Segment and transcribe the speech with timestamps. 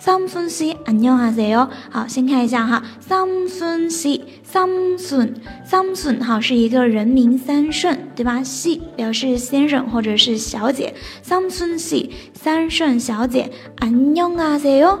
[0.00, 1.68] 삼순씨안녕하세 요。
[1.90, 8.40] 好，先看一下哈，삼순 씨， 삼 순， 삼 순， 好，是一个人名三顺，对吧？
[8.44, 15.00] 씨表示先生或者是小姐，삼순 씨， 三顺小姐，안녕하세 요，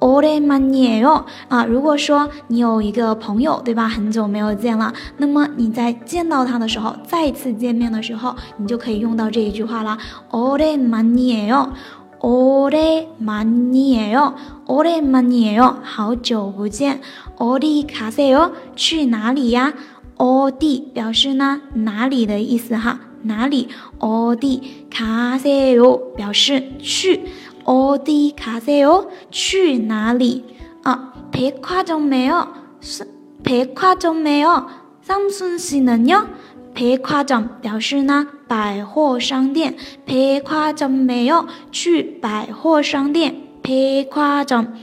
[0.00, 3.88] 오랜만이에요啊，如果说你有一个朋友，对吧？
[3.88, 9.96] 很久没有见了，那么你在见到他的时候，再次见面的时候，你就可以用到这一句话啦。
[10.30, 11.72] 오랜만이에 요，
[12.20, 14.34] 오랜만이에 요，
[14.66, 17.00] 오랜만이에 요， 好久不见。
[17.38, 18.52] 어디가세 요？
[18.76, 19.72] 去哪里呀？
[20.18, 23.68] 어디表示呢哪里的意思哈，哪里？
[23.98, 27.22] 어디가세요表示去。
[27.70, 29.08] 어디가세 요？
[29.30, 30.44] 去哪里
[30.82, 31.12] 啊？
[31.32, 32.48] 백화점에 요，
[32.80, 33.06] 是
[33.42, 34.66] 백화점에 요。
[35.02, 36.28] 삼순씨는 요？
[36.74, 39.76] 백화점表示呢百货商店。
[40.04, 43.42] 백화점에 요， 去百货商店。
[43.62, 44.74] 백화 점，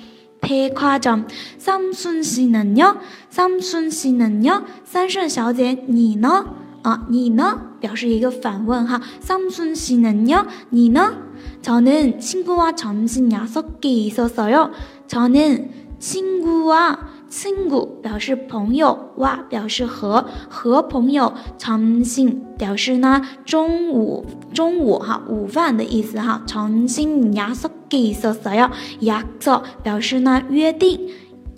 [0.42, 1.28] 백화 점。
[1.58, 2.98] 삼순씨는 요？
[3.30, 4.64] 삼순씨는 요？
[4.84, 6.46] 三顺小姐你呢？
[6.88, 7.60] 啊，你呢？
[7.80, 9.02] 表示一个反问哈。
[9.22, 10.46] 삼순씨는 요？
[10.70, 11.14] 你呢？
[11.62, 14.72] 저는 친구와 점심 약속이 있었어요.
[15.08, 28.70] 저는 친구와 친구 表示朋友哇表示和和朋友 점심 表示呢中午中午哈午饭的意思哈 점심 약속이 있었어요.
[29.02, 31.10] 약속 表示呢约定。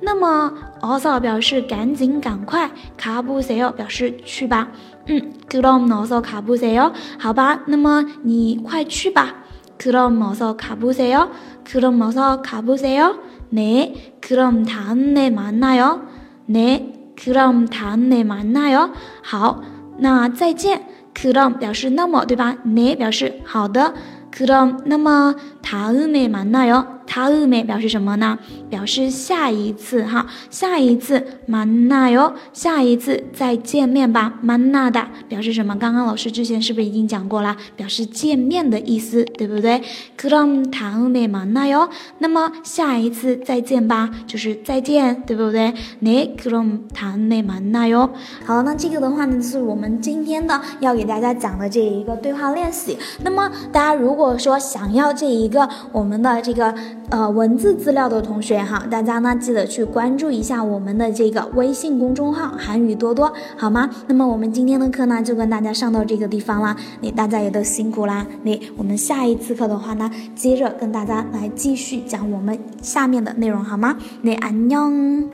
[0.00, 4.68] 那么，also 表示赶紧、赶快，卡布塞哟表示去吧。
[5.06, 6.92] 嗯，그럼어서가보세 요。
[7.18, 9.34] 好吧，那么你快去吧。
[9.78, 11.30] 그럼어서가보세 요。
[11.64, 13.16] 그럼어서가보세 요。
[13.50, 16.02] 네그럼다음에만나 요。
[16.46, 18.90] 네그럼다음에만나 요。
[19.22, 19.62] 好，
[19.98, 20.82] 那再见。
[21.12, 22.56] 그럼表示那么，对吧？
[22.64, 23.92] 네表示好的。
[24.30, 26.93] 그럼那么다음에만나 요。
[27.06, 28.38] 다음에表示什么呢？
[28.68, 34.34] 表示下一次哈，下一次만나 요， 下一次再见面吧。
[34.44, 35.76] 만나다表示什么？
[35.76, 37.56] 刚刚老师之前是不是已经讲过了？
[37.74, 39.82] 表示见面的意思，对不对？
[40.16, 41.88] 그럼다음에만나 요。
[42.18, 45.74] 那么下一次再见吧，就是再见，对不对？
[46.00, 48.10] 네그럼다음에만나 요。
[48.46, 52.96] 好，那这个的话呢，是我们今天的要给大家讲的这一个对话练习。
[53.24, 56.72] 那么大家如果说想要这一个我们的这个。
[57.09, 63.89] 呃，文字资料的同学哈，大家呢记得去关注一下我们的这个微信公众号“韩语多多”，好吗？
[64.07, 73.95] 那么我们今天的课呢就跟大家上到这个地方啦，那大家也都辛苦啦，那我们下一次课的话呢，接着跟大家来继续讲我们下面的内容，好吗？
[74.21, 75.29] 那安녕